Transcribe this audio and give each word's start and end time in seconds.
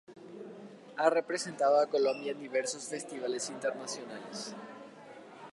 Ha 0.97 1.11
representado 1.11 1.79
a 1.79 1.85
Colombia 1.85 2.31
en 2.31 2.39
diversos 2.41 2.87
Festivales 2.87 3.51
Internacionales. 3.51 4.55